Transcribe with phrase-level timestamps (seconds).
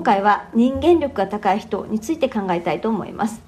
[0.00, 3.42] 今回は人間力が高い人について考えたいと思います。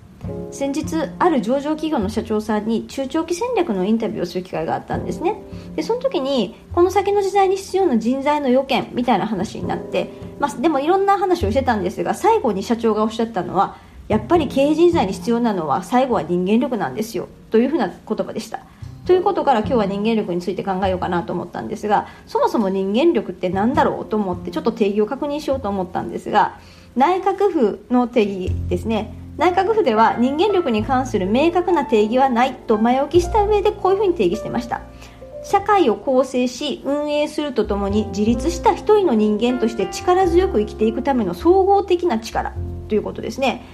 [0.50, 5.40] 先日ある上場企業の社長さんに中長期戦略のインタビューをする機会があったんですね。
[5.76, 13.78] でその時にこの先の時代に必要な人材の要件みたいな話になって、まあ、でもいろんな話をしてたんですが最後に社長がおっしゃったのは
[14.08, 18.60] やっぱり経営人材に必要なのは最後は人間力なんですよというふうな言葉でした。
[19.04, 26.58] ということから今日は人間力について考えようかなと思ったんですがそもそも人間力って何だろうと思ってちょっと定義を確認しようと思ったんですが
[26.94, 29.14] 内閣府の定義ですね。
[29.38, 34.82] 内閣府では人間力に関する明確な定義はないと前置きした上でこういうふうに定義してました。
[35.42, 42.54] 社会を構成し運営するとともに自立した一人の人間として力強く生きていくための総合的な力
[42.88, 43.64] ということですね。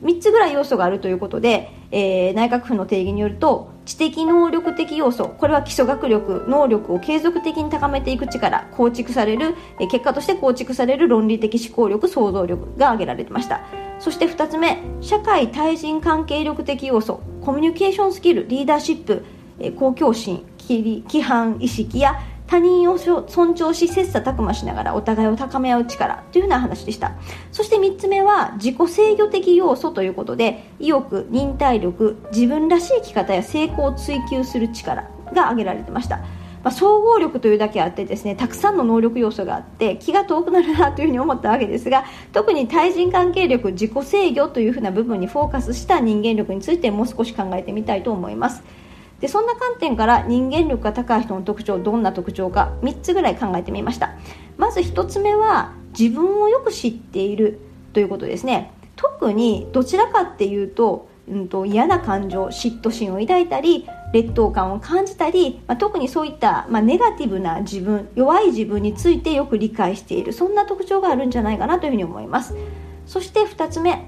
[0.00, 13.60] 3つぐらい要素があるということで、えー、内閣府の定義によると知的能力的要素これは基礎学力能力を継続的に高めていく力構築される、えー、結果として構築される論理的思考力想像力が挙げられてました。
[14.02, 19.24] そして2つ目社会対人関係力的要素コミュニケーションスキルリーダーシップ、
[19.60, 22.20] えー、公共心規範意識や
[22.52, 27.12] 他人を尊重し切磋琢磨しながらお互いを高め合う力というような話でした
[27.50, 36.18] そして3つ目は自己制御的要素ということで意欲忍耐力自分らしい生き方や成功を追求する力が挙げられてました
[36.62, 48.62] まあ、総合力というだけあってですねたくさんの能力要素があって気が遠くなるなというふに思ったわけですが特に対人関係力自己制御というふな部分にフォーカスした人間力についてもう少し考えてみたいと思います。
[49.22, 54.16] でそんな観点から人間力が高い人の特徴どんな特徴か3つぐらい考えてみました。
[54.58, 57.60] まず1つ目は自分をよく知っている
[57.92, 58.72] ということですね。
[58.96, 72.56] 特にどちらかっていうと,、うんと、嫌な感情嫉妬心を抱いたり劣等感を感じたり、まあ、特にそういった、まあ、ネガティブな自分弱い自分についてよく理解しているそんな特徴があるんじゃないかなというふうに思います。
[73.06, 74.04] そして2つ目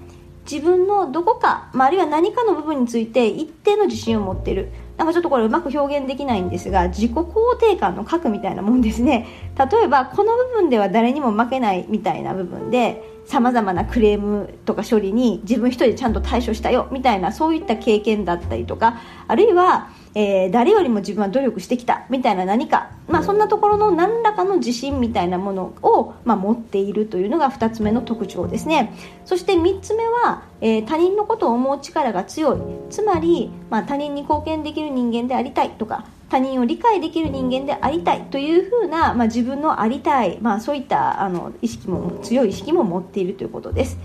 [0.51, 4.71] 自分のどこか、まあ、あるいは何かの部分について一定の自信を持っている。
[4.97, 9.27] なんかちょっとこれうまく表現できないんですが自己肯定感の核みたいなもんですね。
[9.59, 28.95] 例えばこの部分では誰にも負けないみたいな部分でさまざまなクレームとか処理に自分一人でちゃんと対処したよみたいなそういった経験だったりとかあるいはえー、誰よりも自分は努力してきたみたいな何か、まあ、そんなところの何らかの自信みたいなものを、まあ、持っているというのが2つ目の特徴ですね。
[29.25, 32.61] そして3つ目は、えー、他人のことを思う力が強い。
[32.91, 43.99] つまり、まあ、他人に貢献できる人間でありたいとか他人を理解できる人間でありたいというふうな、まあ、自分のありたい、まあ、そういったあの意識も強い意識も持っているということです。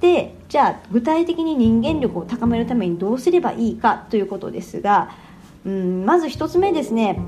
[0.00, 5.10] でじゃあ具体的に人間力を高めるためにどうすればいいかということですが
[5.66, 7.18] うんまず1つ目ですね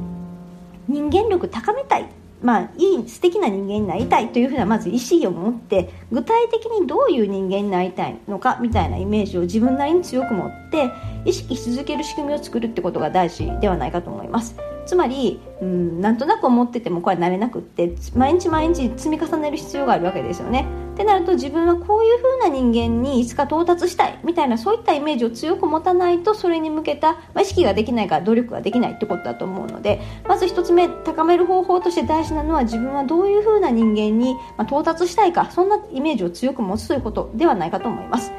[0.86, 2.08] 人間力高めたい
[2.42, 10.90] まあ、いい素敵な人間になりたいというふうなまず意思を持って具体的にどういう人間になりたいのかみたいなイメージを自分なりに強く持って
[11.24, 14.54] 意識し続ける仕組みを作るってことが大事ではないかと思います。
[14.86, 20.64] つまり、うん、なんとなく思っててもこれは慣れなくって毎日毎日積み重ねる必要があるわけですよね。
[20.98, 38.32] ってなると自分はこういう風な人間にいつか到達したいみたいなそういったイメージを強く持たないとそれに向けた、まあ、意識ができないから努力ができないってことだと思うのでまず1つ目高める方法として大事なのは自分はどういう風な人間に、ま到達したいかそんなイメージを強く持つということではないかと思います。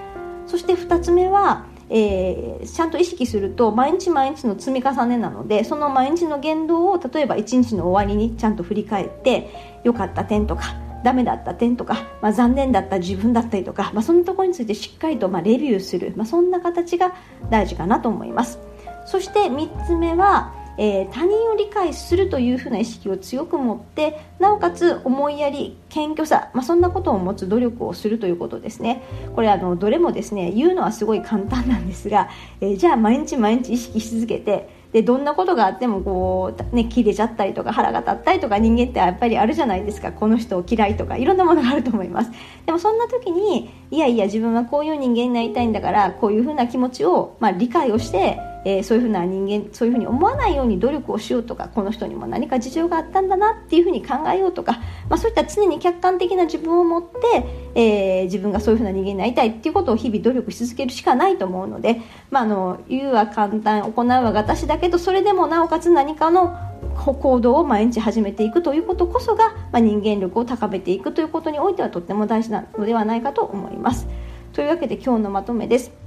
[0.46, 9.50] そして2つ目はえー、ちゃんと意識すると毎日毎日の積み重ねなのでその毎日の言動を例えば一日の終わりにちゃんと振り返って
[9.84, 17.14] 良かった点とかダメだった点とか、まあ、残念だった自分だったりとか、まあ、そんなところについてしっかりとまレビューする、まあ、そんな形が
[17.50, 18.60] 大事かなと思います。
[19.06, 29.04] そして3つ目はえー、他人を理解するというふうな意識を強く持ってなおかつ思いやり謙虚さ、まあ、そんなことを持つ努力をするということですね。
[29.36, 32.30] これあのどれもですね言うのはすごい簡単なんですが、
[32.62, 40.14] えー、じゃあ毎日毎日意識し続けてでどんなことがあってもこう、ね、切れちゃったりとか腹が立ったりとか人間ってやっぱりあるじゃないですか。
[40.14, 42.32] この人を嫌いとかいろんなものがあると思います。
[42.66, 54.74] でもそんな時にいやいや自分はこういう人間になりたいんだからこういうふうな気持ちを、まあ、理解をしてえー、そういうふうな人間そういうふうに思わないように努力をしようとかこの人にも何か事情があったんだなっていうふうに考えようとか、
[55.10, 57.46] まあ、そういった常に客観的な自分を持って、
[57.76, 62.02] えー、自分がそういうふうな人間になりたいっていうことを日々努力し続けるしかないと思うので、
[62.32, 66.58] まあ、あの言うは簡単行うは私だけどそれでもなおかつ何かの
[66.96, 74.08] 行動を毎日始めていくということこそが、まあ、人間力を高めていくということにおいてはとっても大事なのではないかと思います。
[74.54, 75.99] というわけで今日のまとめです。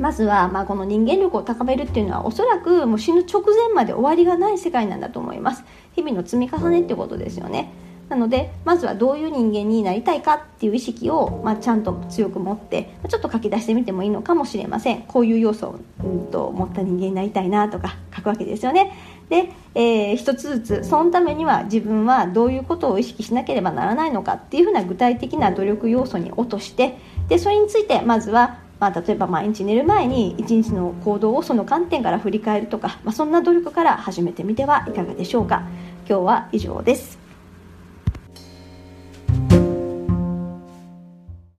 [0.00, 5.62] まずは、まあ、この人間力を高めるっていうのはおそらくもう死ぬ直前まで終わりがない世界なんだと思います。
[5.94, 7.70] 日々の積み重ねってことですよね。
[8.08, 15.02] なのでまずはどういう人間になりたいかっていう意識を、まあ、ちゃんと強く持ってちょっと書き出してみてもいいのかもしれません。
[15.02, 18.92] こういう要素を、うんと、持った人間になりたいなとか書くわけですよね。
[19.28, 26.98] で、えー、一つずつそのためには自分はどういうことを意識しなければならないのかっていうふうな具体的な努力要素に落として
[27.28, 35.62] でそれについてまずはまあ、例えば毎日寝る前に一日の行動をその観点から振り返るとか、まあ、そんな努力から始めてみてはいかがでしょうか。
[36.08, 37.19] 今日は以上です。